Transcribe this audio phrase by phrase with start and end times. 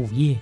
[0.00, 0.38] 午夜，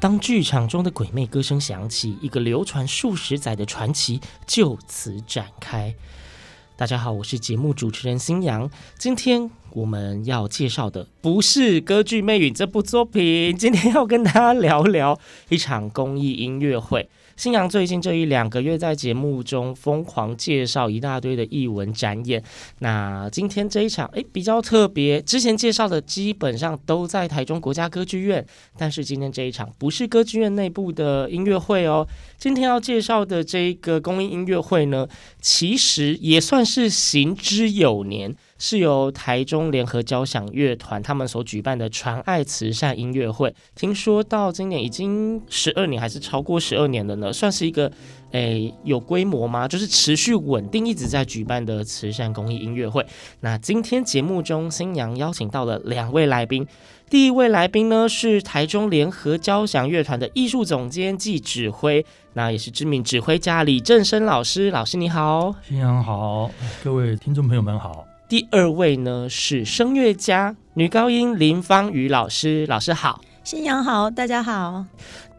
[0.00, 5.94] 当剧场中的鬼魅歌声响起，一个流传数十载的传奇就此展开。
[6.76, 8.68] 大家好，我是节目主持人新阳。
[8.98, 15.18] 今天我们要介绍的不是歌剧《魅影》这部作品，今天要跟大家聊聊
[15.50, 17.08] 一场公益音乐会。
[17.36, 22.42] 星洋最近这一两个月在节目中疯狂介绍一大堆的艺文展演，
[22.78, 28.44] 那今天这一场诶比较特别，之前介绍的基本上都在台中国家歌剧院，
[28.78, 35.06] 但是今天这一场不是歌剧院内部的音乐会哦，今天要介绍的这一个公益音乐会呢，
[35.38, 38.34] 其实也算是行之有年。
[38.58, 47.90] 是由台中联合交响乐团他们所举办的传爱慈善音乐会，听说到今年已经十二年，还是超过十二年了呢，算是一个
[48.30, 49.68] 诶有规模吗？
[49.68, 53.04] 就是持续稳定一直在举办的慈善公益音乐会。
[53.40, 56.66] 那今天节目中，新娘邀请到了两位来宾，
[57.10, 66.50] 第一位来宾呢是台中联合交响乐团的艺术总监暨指挥，那也是知名指挥家李正生老师，老师你好，新娘好，
[66.82, 68.06] 各位听众朋友们好。
[68.28, 74.84] 第二位呢是声乐家女高音林芳雨老师，老师好，新阳好，大家好。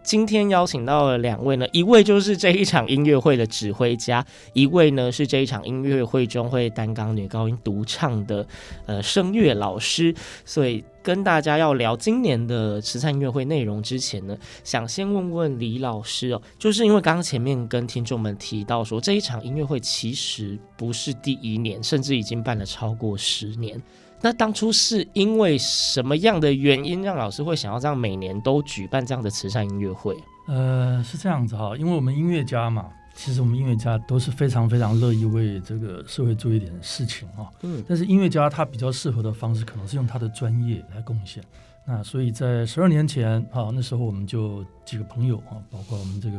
[0.08, 8.48] 今天邀请到了两位呢，一位就是这一场音乐会的指挥家，一位呢是这一场音乐会中会担纲女高音独唱的
[8.86, 10.16] 呃声乐老师。
[10.46, 23.78] 所以跟大家要聊今年的慈善音乐会内容之前呢，想先问问李老师哦，就是因为刚刚前面跟听众们提到说，这一场音乐会其实不是第一年，甚至已经办了超过十年。
[24.20, 30.18] 那当初是因为什么样的原因，让老师会想要这样每年都举办这样的慈善音乐会？
[30.48, 37.46] 呃，是这样子哈，因为我们音乐家嘛，其实我们音乐家都是非常非常乐意为这个社会做一点事情啊。
[37.62, 37.84] 嗯。
[37.88, 41.44] 但是音乐家他比较适合的方式，可能是用他的专业来贡献。
[41.86, 46.38] 那所以在十二年前啊，那时候我们就几个朋友啊，包括我们这个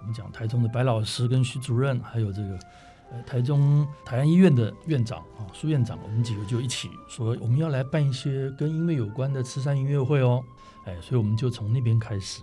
[0.00, 2.58] 我们讲台中的白老师跟徐主任，还有这个。
[3.24, 10.42] 台中台安医院的院长啊，苏院长，我们几个就一起说，我们要来办一些跟音乐有关的慈善音乐会哦。
[10.84, 12.42] 哎，所以我们就从那边开始，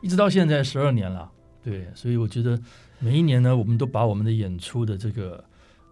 [0.00, 1.30] 一直到现在十二年了。
[1.62, 2.60] 对，所以我觉得
[2.98, 5.44] 每一年呢，我们都把我们的演出的这个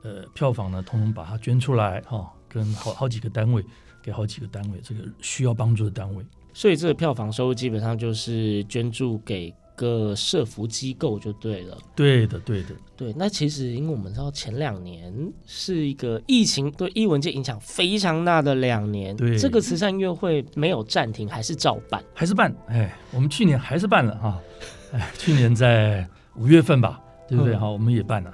[0.03, 3.65] 呃票房呢，通通把它捐出来哈、跟好好几个单位，
[4.03, 6.25] 给好几个单位这个需要帮助的单位。
[6.53, 9.55] 所以这个票房收入基本上就是捐助给。
[9.81, 13.15] 个社服机构就对了，对的，对的，对。
[13.17, 15.11] 那其实，因为我们知道前两年
[15.47, 22.55] 是一个疫情对艺文界影响非常大的两年，对这个慈善音乐会没有暂停，还是照办，还是办。
[22.67, 24.39] 哎，我们去年还是办了哈，
[24.93, 26.07] 哎，去年在
[26.37, 27.57] 五月份吧，对不对？
[27.57, 28.31] 好、嗯，我们也办了。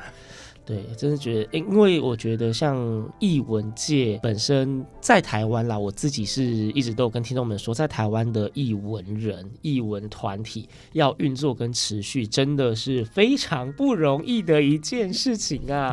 [0.66, 2.76] 对，真的觉得，因为我觉得像
[3.20, 15.92] 译文界本身在台湾啦，我自己是一直都有跟听众们说，在台湾的译文人、译文团体要运作跟持续，真的是非常不容易的一件事情啊。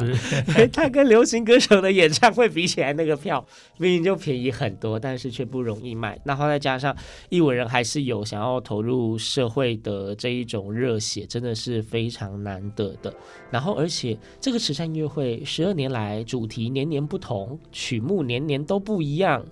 [0.55, 3.45] 对，他跟流行歌手的演唱会比起来，那个票
[3.77, 6.19] 明明就便宜很多，但是却不容易卖。
[6.25, 6.97] 然后再加上
[7.29, 13.13] 译文人还是有想要投入社会的这一种热血，真的是非常难得的。
[13.51, 14.62] 然后，而且这个。
[14.63, 19.43] 慈善音乐会十二年来，主题年年不同，曲目年年都不一样。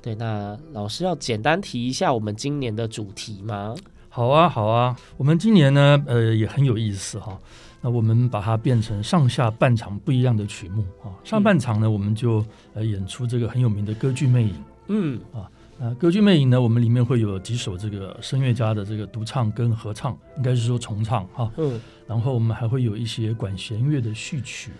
[0.00, 3.74] 对，那老师要简单提一下我们今年的主题吗？
[4.08, 7.38] 好啊，好啊，我们今年呢，呃，也很有意思哈。
[7.82, 11.12] 那我们把它变成上下半场不一样的曲目啊。
[11.22, 12.42] 上半场呢，我们就
[12.72, 14.50] 呃演出这个很有名的歌剧《魅影》。
[14.86, 15.44] 嗯啊，
[15.80, 21.50] 那歌剧《魅影》呢，我们里面会有几首这个声乐家的这个独唱跟合唱，应该是说重唱哈。
[21.56, 21.80] 嗯。
[22.06, 24.72] 然后我们还会有一些管弦乐的序曲。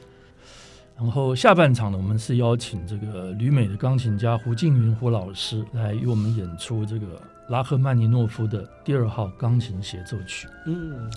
[0.97, 10.49] 然后下半场呢，我们是邀请这个旅美的钢琴家胡静云胡老师来与我们演出这个拉赫曼尼诺夫的第二号钢琴协奏曲。
[10.67, 11.09] 嗯。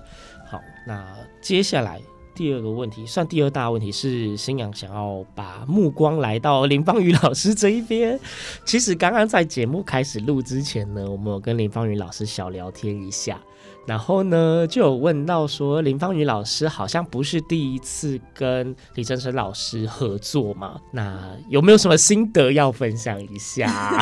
[0.45, 1.03] 好，那
[1.41, 1.99] 接下来
[2.33, 8.19] 第二个问题，算第二大问题是新阳想要把目光来到林芳雨老师这一边。
[8.65, 13.39] 其实刚刚在节目开始录之前呢，我们有跟林芳雨老师小聊天一下。
[13.87, 20.79] 然后呢，就有问到说，林芳雨老师好像不是第一次跟李政声老师合作嘛？
[20.91, 23.99] 那有没有什么心得要分享一下？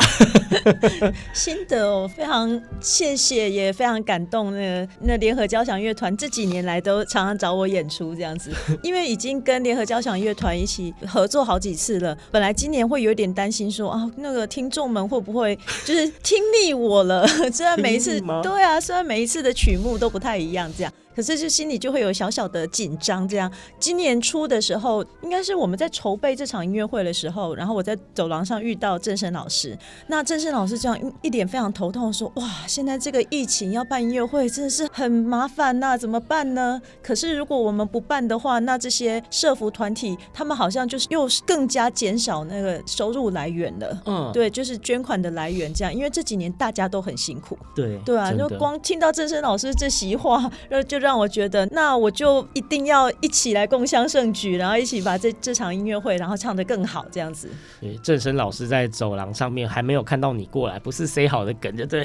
[1.32, 4.52] 心得哦，非常谢谢，也非常感动。
[4.54, 8.52] 那个那联合交响乐团这几年来都常常找我演出这样子，
[8.82, 12.16] 因为已经跟联合交响乐团一起合作好几次了。
[12.30, 15.56] 本来今年会有点担心说啊，那个听众们会不会
[15.86, 17.26] 就是听腻我了？
[17.50, 19.69] 虽然每一次对啊，虽然每一次的曲。
[19.70, 20.92] 曲目都不太一样，这样。
[21.20, 23.52] 可是就心里就会有小小的紧张，这样。
[23.78, 29.76] 今年初的时候，应该是我们在筹备这场音乐会的时候，然后我在走廊上遇到郑生老师。
[30.06, 36.80] 那郑生老师这样一脸非常头痛说：“哇，现在这个疫情要办音乐会真的是很麻烦呐，怎么办呢？
[37.02, 44.02] 可是如果我们不办的话，那这些社福团体他们好像就是又更加减少那个收入来源了。
[44.06, 45.94] 嗯，对，就是捐款的来源这样。
[45.94, 51.09] 因为这几年大家都很辛苦，对对啊，就光听到郑生老师这席话，然后就让。
[51.10, 57.48] 让我觉得，那我就一定要一起来共襄盛举，然后一起把这这场音乐会，然后唱得更好，这样子。
[57.80, 62.04] 对，政声老师在走廊上面还没有看到你过来，不是 say 好的梗，就对，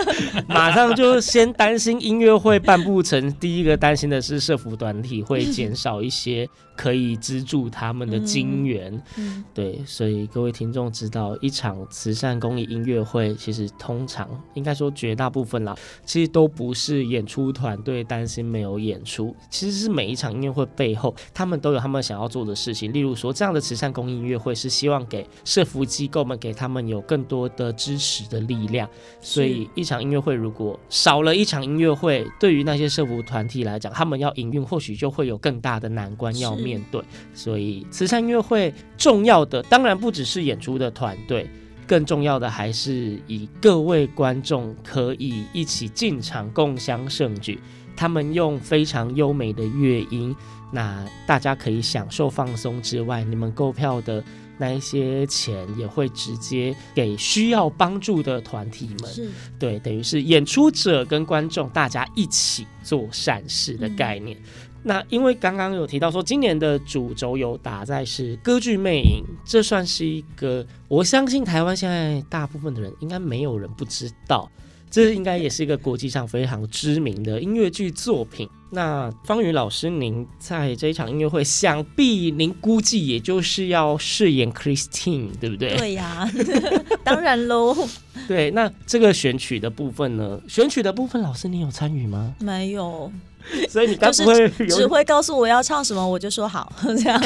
[0.48, 3.30] 马上就先担心音乐会办不成。
[3.34, 8.90] 第一个担心的是社福团体会减少一些可以资助他们的金源。
[9.18, 15.76] 嗯，对，所以各位听众知道，一场慈善公益音乐会，其实通常应该说绝大部分啦，
[16.06, 18.45] 其实都不是演出团队担心。
[18.46, 22.92] 没有演出，其实是每一场音乐会背后，他们都有他们想要做的事情。
[22.92, 28.88] 例如说，这样的慈善公益音乐会是希望给社福机构们，给他们有更多的支持的力量。
[29.20, 37.02] 所以，一场音乐会如果少了一场音乐会，对于那些社福团体来讲，他们要营运或许就会有更大的难关要面对。
[37.34, 41.48] 所以，慈善音乐会重要的当然不只是演出的团队，
[41.86, 47.58] 更重要的还是以各位观众可以一起进场共襄盛举。
[47.96, 50.34] 他们用非常优美的乐音，
[50.70, 54.22] 那大家可以享受放松之外，你们购票的
[54.58, 59.10] 那一些钱也会直接给需要帮助的团体们。
[59.10, 64.36] 是，对，等于是演出者跟观众大家一起做善事的概念。
[64.38, 64.44] 嗯、
[64.82, 74.50] 那因为刚刚有提到说，今年的主轴有打在是歌剧魅影，这算是一个，我相信台湾现在大部分的人应该没有人不知道。
[74.90, 78.48] 这应该也是一个国际上非常知名的音乐剧作品。
[78.70, 85.76] 那方宇老师，您在这一场音乐会，想必您估计也就是要饰演 Christine，对不对？
[85.76, 86.28] 对呀，
[87.04, 87.76] 当然喽。
[88.26, 90.40] 对，那这个选曲的部分呢？
[90.48, 92.34] 选曲的部分，老师你有参与吗？
[92.40, 93.12] 没有。
[93.68, 97.20] 所以你刚不会只会告诉我要唱什么，我就说好， 这样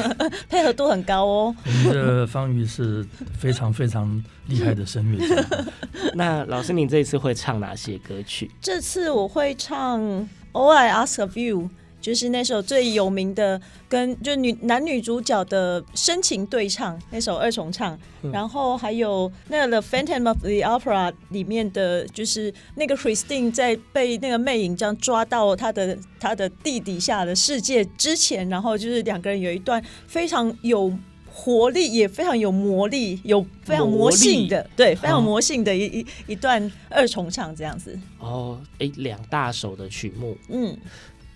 [0.48, 1.56] 配合度很高哦。
[1.64, 3.04] 我们的方瑜是
[3.38, 5.44] 非常非常厉害的声乐家。
[6.14, 8.50] 那老师，你这一次会唱哪些歌曲？
[8.60, 10.00] 这次我会唱
[10.52, 11.58] 《All I Ask of You》。
[12.00, 30.92] 就是那首最有名的，跟就女男女主角的深情对唱那首二重唱，嗯、然后还有那个《The Phantom of the Opera》里面的，就是那个 Christine 在被那个魅影这样抓到他的他的地底下的世界之前，然后就是两个人有一段非常有
[31.32, 37.98] 活力，也非常有魔力，有非常魔性的，对，非常魔性的一一一段二重唱这样子。
[38.18, 40.76] 哦，哎，两大首的曲目，嗯。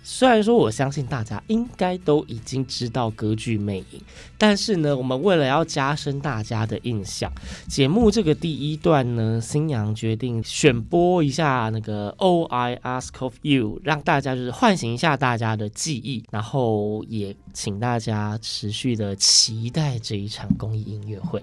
[0.07, 4.01] 虽然说我相信大家应该都已经知道歌剧魅影，
[4.37, 7.33] 但是呢，我们为了要加深大家的印象，
[7.67, 21.43] 节目这个第一段呢，新娘决定选播一下那个 All I Ask of You，让大家就是唤醒一下大家的记忆，然后也请大家持续的期待这一场公益音乐会。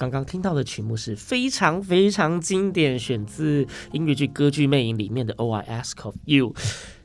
[0.00, 6.54] 刚刚听到的曲目是非常非常经典，选自音乐剧《歌剧魅影》里面的《O I Ask of You》。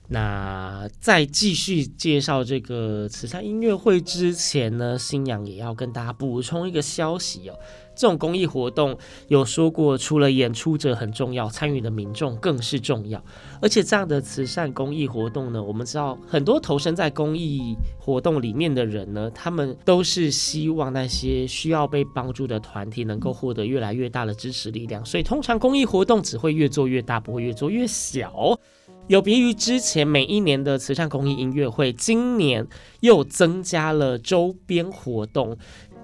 [0.07, 7.59] 那在继续介绍这个慈善音乐会之前呢，新阳也要跟大家补充一个消息哦。
[7.95, 8.97] 这种公益活动
[9.27, 13.23] 有说过，除了演出者很重要，参与的民众更是重要。
[13.61, 25.03] 而且这样的慈善公益活动呢，我们知道很多投身在公益活动里面的人呢，他们都是希望那些需要被帮助的团体能够获得越来越大的支持力量。
[25.05, 28.59] 所以通常公益活动只会越做越大，不会越做越小。
[29.07, 32.67] 有别于之前每一年的慈善公益音乐会，今年
[33.01, 35.55] 又增加了周边活动。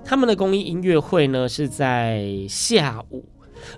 [0.04, 3.24] 他们的公益音乐会呢是在下午，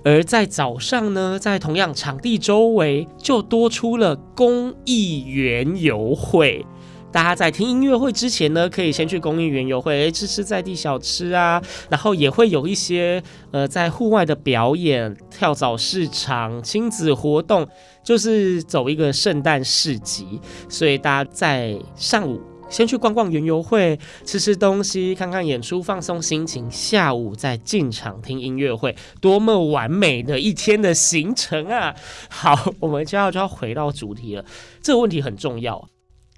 [0.04, 6.66] 而在早上呢，在同样场地周围就多出了公益园游会。
[7.12, 17.68] 大家在听音乐会之前呢，可以先去公益园游会，吃吃在地小吃啊，然后也会有一些呃在户外的表演、跳蚤市场、亲子活动，
[18.04, 22.42] 就是走一个圣诞市集，所以大家在上午。
[22.70, 26.70] 先去逛逛园游会，吃吃东西，看看演出，放松心情。
[26.72, 31.96] 下午再进场听音乐会，多么完美的一天的行程啊！
[32.30, 34.44] 好，我们接下来就要回到主题了。
[34.82, 35.88] 这个问题很重要。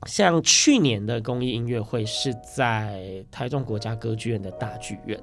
[0.08, 5.20] 像去年的公益音乐会是在台中国家歌剧院的大剧院，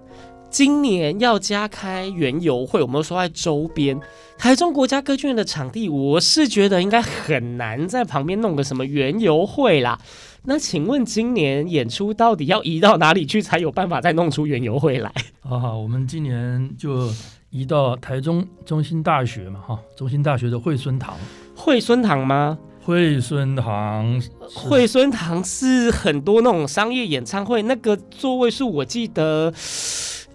[0.51, 4.01] 今年要加开园游会，我们说在周边
[4.37, 10.01] 台中国家歌剧院的场地，我是觉得应该很难在旁边弄个什么园游会啦。
[10.45, 15.13] 那请问今年演出到底要移到哪里去才有办法再弄出园游会来？
[15.41, 17.09] 好好，我们今年就
[17.51, 21.17] 移到台中中心大学嘛，哈，中心大学的惠孙堂。
[21.55, 22.59] 惠孙堂吗？
[22.85, 24.21] 惠孙堂，
[24.53, 29.55] 惠孙堂是很多那种商业演唱会，那个座位数我记得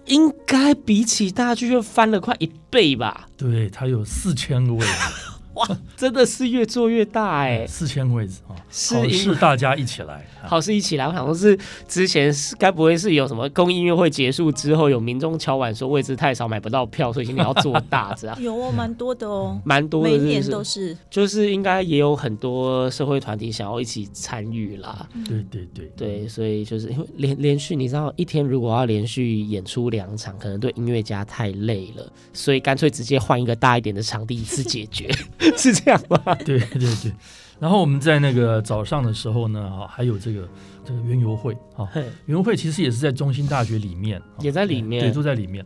[0.06, 3.28] 应该比起大剧院翻了快一倍吧？
[3.36, 4.86] 对，它有四千个位置。
[5.58, 7.66] 哇，真的是越做越大哎、欸！
[7.66, 11.04] 四千位置啊，是好事大家一起来，好事一起来。
[11.06, 18.38] 我想说是之前是该不会是有什么公益音乐会结束之后，有民众敲碗说位置太少买不到票，所以今天要做大这样。
[18.42, 20.96] 有哦，蛮多的哦，蛮多的是是，每年都是。
[21.10, 25.08] 就是应该也有很多社会团体想要一起参与啦。
[25.26, 35.08] 对对对对，所以就是因为连连续，你知道一天如果要连续演出两场，可能对音乐家太累了，所以干脆直接换一个大一点的场地一次解决。
[35.56, 36.34] 是这样吗？
[36.44, 37.12] 对对对，
[37.58, 40.48] 然后我们在那个早上的时候呢，啊，还有这个
[40.84, 45.64] 这个园游会啊，园游会其实也是在中心大学里面，也在里面，对，都在里面，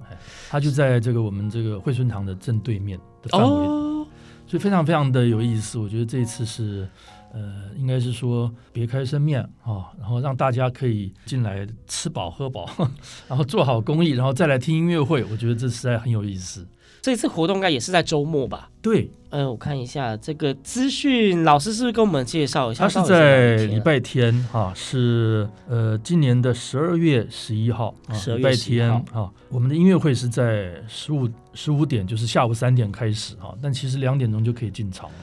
[0.50, 4.06] 它就在这个我们这个惠春堂的正对面的范围，哦，
[4.46, 5.78] 所以非常非常的有意思。
[5.78, 6.88] 我觉得这一次是，
[7.32, 12.68] 呃，应该是说别开生面啊，然后让大家可以进来吃饱喝饱，
[13.28, 16.66] 然后做好公益，然后再来听音乐会，我觉得这实在很有意思。
[17.02, 18.70] 这次活动应该也是在周末吧？
[18.80, 22.84] 对，嗯、呃，我看一下这个资讯，老师是不是跟我们介绍一下？
[22.84, 29.28] 他是在礼拜天哈，是呃今年的十二月十一号，十二月十一号，礼拜天啊。
[29.48, 35.14] 我们的音乐会是在十五十五点，就是下午三点开始哈，但其实两点钟就可以进场了。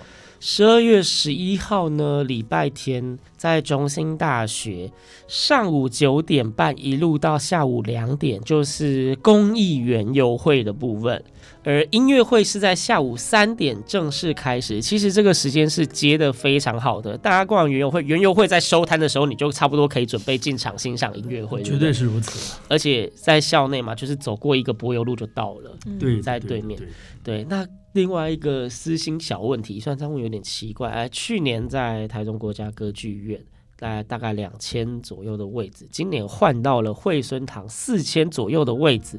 [0.41, 4.91] 十二月十一号呢，礼拜天在中心大学，
[5.27, 11.23] 上午九点半一路到下午两点，就是公益园游会的部分。
[11.63, 14.81] 而音乐会是在下午三点正式开始。
[14.81, 17.17] 其实这个时间是接的非常好的。
[17.17, 21.61] 大家逛完园游会，园游会在收摊的时候，你就差不多可以准备进场欣赏音乐会。
[21.63, 22.57] 绝对是如此。
[22.67, 25.77] 而且在校内嘛，就是走过一个柏油路就到了。
[25.99, 26.79] 对，在对面。
[27.23, 27.67] 对，那。
[27.93, 33.43] 另外一个私心小问题，虽然这样问有点奇怪，哎，去年在台中国家歌剧院，
[33.79, 39.17] 大概大概两千左右的位置，今年换到了惠孙堂四千左右的位置。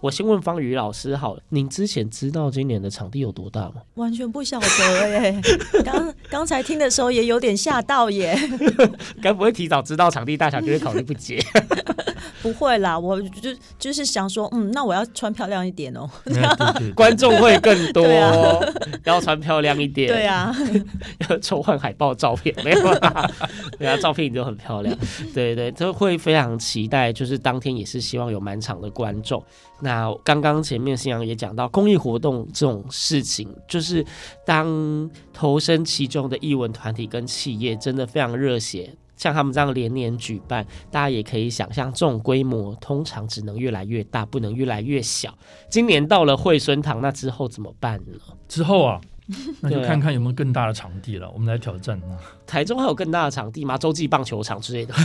[0.00, 3.82] 我先问方宇老师好了，您之前知道今年的场地有多大吗？
[3.94, 5.40] 完全不晓得耶，
[5.84, 8.36] 刚 刚才听的时候也有点吓到耶。
[9.22, 11.38] 该不会提早知道场地大小就会考虑不接？
[12.42, 16.08] 不会啦，我就就是想说，嗯，那我要穿漂亮一点哦，
[16.96, 18.58] 观众会更多，啊、
[19.04, 20.54] 要穿漂亮一点，对啊，
[21.28, 23.30] 要抽换海报照片，没有啊？
[23.78, 24.96] 对啊，照片已经很漂亮，
[25.34, 29.42] 对对，都会非常期待，就是当天也是希望有满场的观众。
[29.82, 34.04] 那刚刚前面新阳也讲到，公益活动这种事情，就是
[34.44, 38.94] 当投身其中的艺文团体跟企业，真的非常热血。
[39.20, 45.36] 像他们这样连年举办，大家也可以想象，这种规模通常只能越来越大，不能越来越小。
[45.68, 48.18] 今年到了惠蓀堂，那之后怎么办呢？
[48.48, 48.98] 之后啊。
[49.60, 52.00] 那就看看有没有更大的场地了，啊、我们来挑战。
[52.46, 53.78] 台中还有更大的场地吗？
[53.78, 54.94] 洲际棒球场之类的？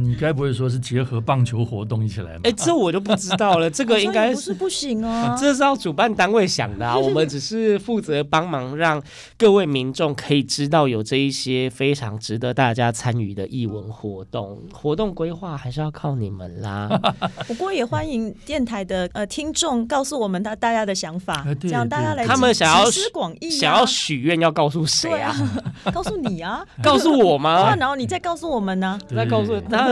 [0.00, 2.40] 你该不会说是结合棒球活动一起来吗？
[2.44, 3.70] 哎、欸，这我就不知道了。
[3.70, 6.98] 这个应该是，不是不行啊， 这是要主办单位想的啊。
[6.98, 9.00] 我们只是负责帮忙，让
[9.38, 14.60] 各位民众可以知道有这一些非常值得大家参与的艺文活动。
[14.72, 16.88] 活动规划还是要靠你们啦。
[17.46, 22.07] 不过也欢迎电台的呃听众告诉我们他大家的想法，这样大家。
[22.26, 22.90] 他们想要
[23.50, 25.34] 想要许愿，要告诉谁啊？
[25.92, 26.64] 告诉你啊？
[26.82, 27.74] 告诉我吗？
[27.78, 28.98] 然后你再告诉我们呢？
[29.14, 29.88] 再告诉他，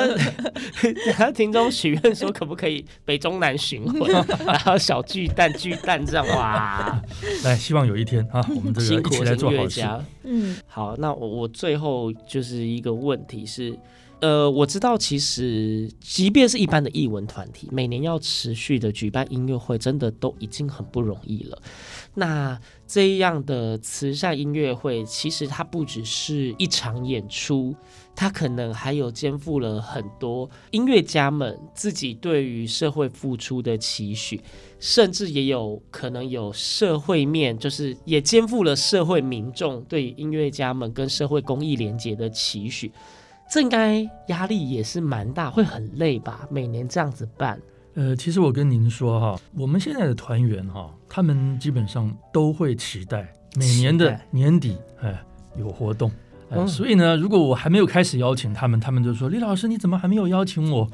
[1.14, 4.12] 他听众许愿说可不可以北中南巡回，
[4.46, 7.00] 然后小巨蛋巨蛋这样哇！
[7.44, 9.83] 来，希望有一天啊，我们这个一起来做好事。
[10.24, 13.79] 嗯，好，那我我最后就是一个问题是。
[14.18, 21.59] 呃，我知道，其实即便是一般的艺文团体，每年要持续的举办音乐会，真的都已经很不容易了。
[22.18, 27.76] 那这样的慈善音乐会，其实它不只是一场演出，
[28.14, 34.40] 它可能还有肩负了很多音乐家们自己对于社会付出的期许，
[34.81, 42.90] 甚至也有可能有社会面，就是也肩负了社会民众对音乐家们跟社会公益连结的期许。
[43.50, 46.48] 这应该压力也是蛮大，会很累吧？
[46.50, 47.61] 每年这样子办。
[47.97, 55.19] 呃，其实我跟您说哈，我们现在的团员哈，他们基本上都会期待每年的年底，哎，
[55.59, 56.13] 有活动。
[56.51, 60.89] 嗯、所以呢，如果我还没有开始邀请他们，他们就说：“李老师，你怎么还没有邀请我？”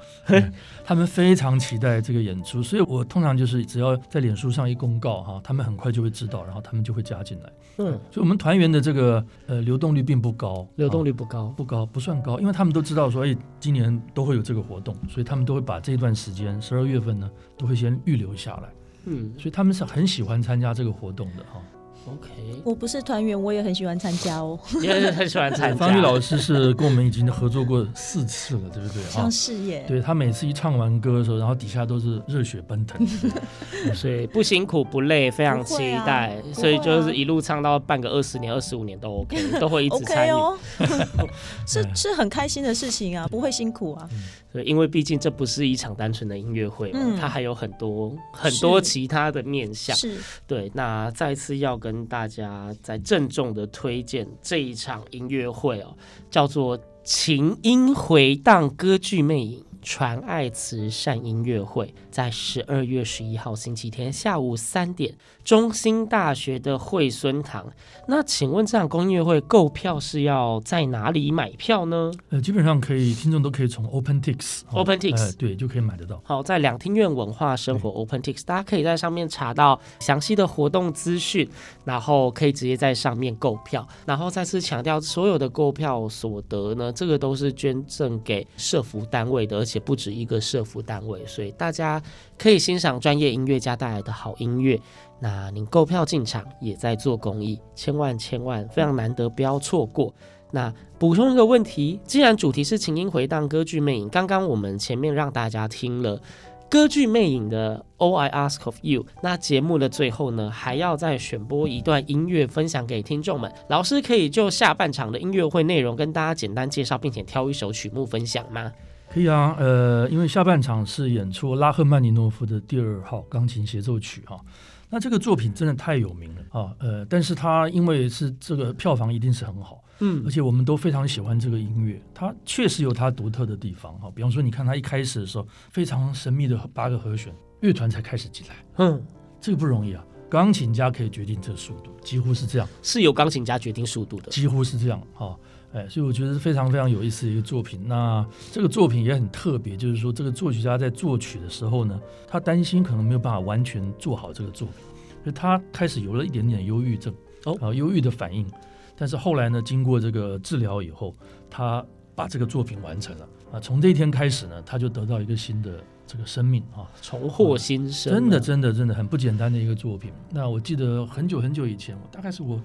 [0.84, 7.52] 他们非常期待这个演出，所以我通常就是只要在脸书上一公告哈，他们很快就会知道，然后他们就会加进来。
[7.78, 18.68] 嗯，所以我们团员的这个呃流动率并不高，流动率不高，不高，不算高，因为他们都知道说，哎，今年都会有这个活动，所以他们都会把这段时间十二月份呢，都会先预留下来。
[19.04, 21.60] 嗯，所以他们是很喜欢参加这个活动的哈。
[22.06, 22.28] OK，
[22.64, 24.58] 我不是团员，我也很喜欢参加哦。
[24.80, 25.76] 你也很喜欢参加。
[25.76, 29.02] 方玉老师是跟我们已经合作过四次了，对不对？
[29.04, 29.84] 像是耶。
[29.86, 33.06] 对，他每次一唱完歌的时候，然后底下都是热血奔腾。
[33.94, 36.34] 所以不辛苦不累，非常期待。
[36.42, 40.30] 啊、所以就是一路唱到半个二十年、二十五年都 OK，都会一直参与。
[40.30, 40.58] 哦、
[41.66, 44.08] 是是很开心的事情啊，不会辛苦啊。
[44.52, 49.96] 对，因为毕竟这不是一场单纯的音乐会嘛，嗯、它还有很多很多其他的面向。
[49.96, 50.70] 是，对。
[50.74, 55.96] 那再次要跟大家再郑重的推荐这一场音乐会哦，
[56.30, 59.60] 叫做《琴音回荡歌剧魅影》。
[59.82, 65.12] 传爱慈善音乐会在十二月十一号星期天下午三点，
[65.44, 67.66] 中兴大学的惠孙堂。
[68.06, 72.12] 那请问这场公益音乐会购票是要在哪里买票呢？
[72.30, 76.20] 呃，基本上可以，听众都可以从 OpenTix，OpenTix，、哦、对，就可以买得到。
[76.24, 81.48] 好，在两厅院文化生活 OpenTix，大家可以在上面查到详细的活动资讯，
[81.84, 83.86] 然后可以直接在上面购票。
[84.06, 89.62] 然后再次强调，所有的购票所得呢，这个都是捐赠给社服单位的。
[89.62, 92.02] 而且且不止一个社福单位，所以大家
[92.36, 94.78] 可以欣赏专业音乐家带来的好音乐。
[95.18, 100.12] 那您购票进场也在做公益，千万千万非常难得，不要错过。
[100.50, 106.20] 那补充一个问题，既然主题是琴音回荡歌剧魅影，刚刚我们前面让大家听了
[106.68, 113.50] 歌剧魅影的 All I Ask of You，那节目的最后呢，还要再选播一段音乐分享给听众们。
[113.68, 118.70] 老师可以就下半场的音乐会内容跟大家简单介绍，并且挑一首曲目分享吗？
[119.12, 124.40] 可以啊，呃，因为下半场是演出拉赫曼尼诺夫的第二号钢琴协奏曲哈，
[124.88, 139.04] 那这个作品真的太有名了啊，呃，但是它因为是这个票房一定是很好，嗯，而且我们都非常喜欢这个音乐，它确实有它独特的地方哈，比方说你看它一开始的时候非常神秘的八个和弦，乐团才开始进来，嗯，
[139.42, 145.36] 这个不容易啊，钢琴家可以决定这个速度，几乎是这样，是由钢琴家决定速度的，几乎是这样哈。
[145.72, 147.80] 哎，所以我觉得是非常非常有意思的一个作品。
[147.86, 154.76] 那这个作品也很特别，就是说这个作曲家在作曲的时候呢，他担心可能没有办法完全做好这个作品，
[155.24, 157.14] 所以他开始有了一点点忧郁症
[157.46, 158.46] 哦，啊，忧郁的反应。
[158.94, 161.16] 但是后来呢，经过这个治疗以后，
[161.48, 163.58] 他把这个作品完成了啊。
[163.58, 168.12] 从这一天开始呢，他就得到一个新的这个生命啊，重获新生。
[168.12, 170.12] 真的，真的，真的很不简单的一个作品。
[170.30, 172.60] 那我记得很久很久以前，我大概是我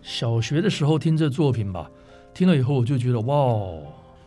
[0.00, 1.90] 小学的时候听这作品吧。
[2.38, 3.68] 听了以后，我就觉得哇，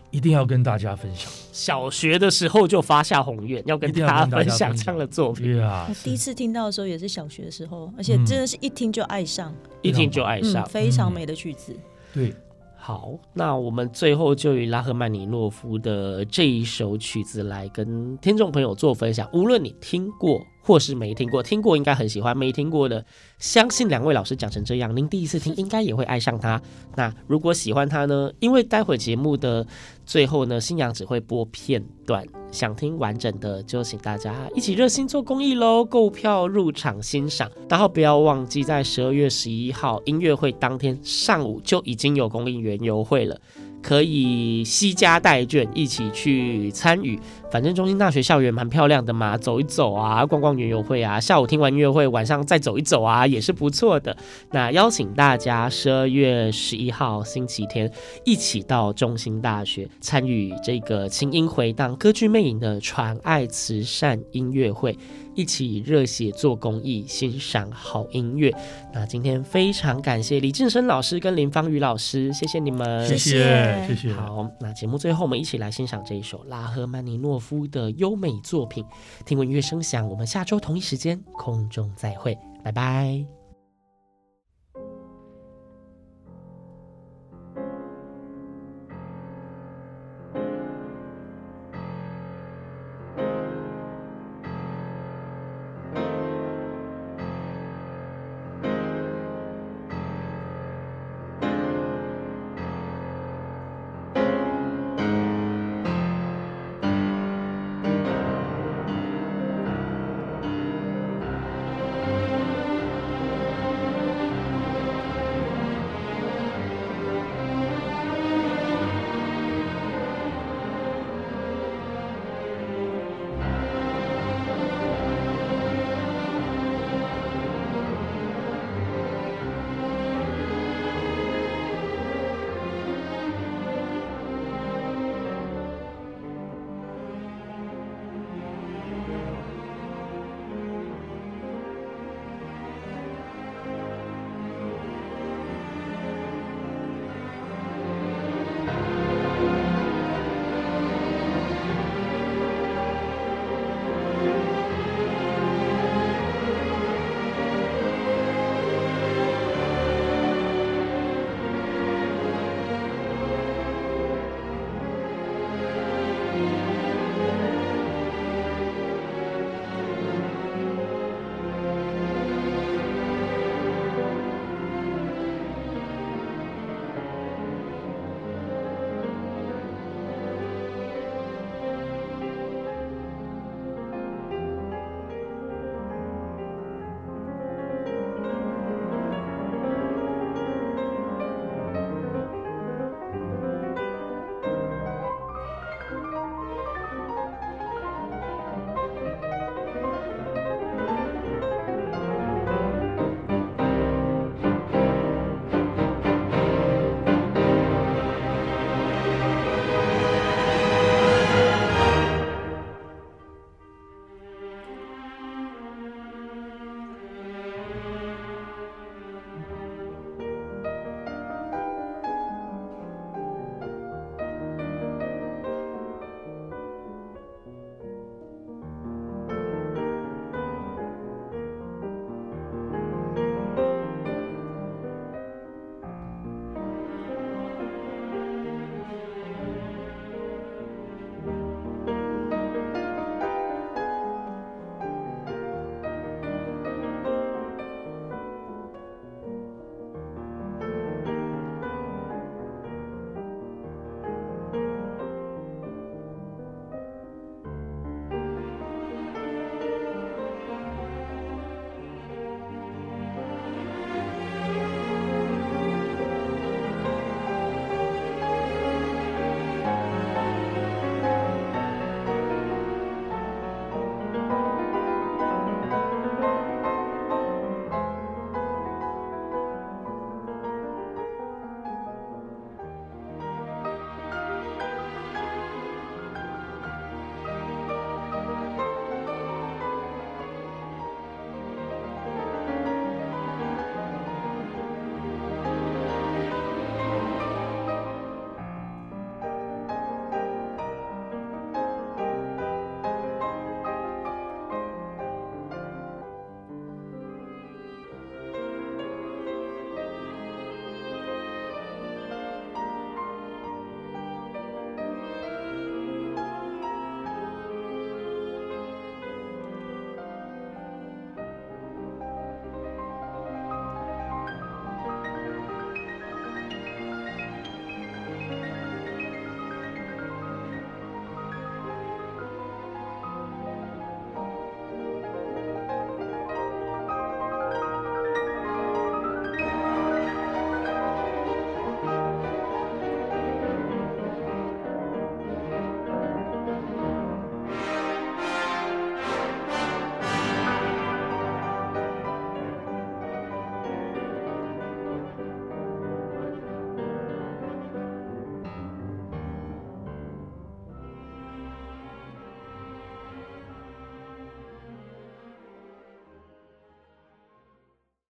[0.10, 1.32] 一定要跟大家分享。
[1.54, 5.46] 小学的时候就发下宏愿，要跟大家分享这样的作品。
[5.46, 11.72] 对啊，我第一次听到的时候也是小学的时候，而且真的是一听就爱上，嗯、一听就爱上，嗯，非常美的曲子。
[11.72, 11.80] 嗯、
[12.14, 12.36] 对，
[12.76, 19.26] 好，那我们最后就以拉赫曼尼诺夫的这一首曲子来跟听众朋友做分享。
[19.32, 20.46] 无论你听过。
[20.62, 22.38] 或是没听过，听过应该很喜欢。
[22.38, 23.04] 没听过的，
[23.40, 26.62] 相信两位老师讲成这样，您第一次听应该也会爱上他。
[26.96, 28.32] 那如果喜欢他呢？
[28.40, 29.66] 因为待会节目的
[30.06, 37.50] 最后呢，星洋只会播片段，想听完整的就请大家一起热心做公益喽，购票入场欣赏。
[37.68, 43.40] 然后不要忘记，在十二月十一号音乐会当天上午就已经有公益园游会了。
[43.82, 47.20] 可以携家带眷一起去参与，
[47.52, 54.16] 反正中心大学校园蛮漂亮的嘛，走一走啊，逛逛园游会啊，下午听完音乐会，晚上再走一走啊，也是不错的。
[54.52, 57.92] 那邀请大家十二月十一号星期天
[58.24, 64.98] 一起到中心大学参与这个轻音回荡歌剧魅影的传爱慈善音乐会。
[65.36, 68.54] 一起热血做公益，欣赏好音乐。
[68.94, 74.14] 那今天非常感谢李俊生老师跟林芳雨老师，谢谢你们，谢谢谢谢。
[74.14, 78.86] 好，那节目最后我们一起来欣赏这一首拉赫曼尼诺夫的优美作品。
[79.26, 83.41] 听闻音乐声响，我们下周同一时间空中再会，拜拜。